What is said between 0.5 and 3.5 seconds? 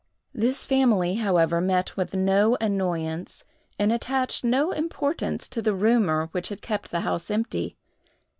family, however, met with no annoyance,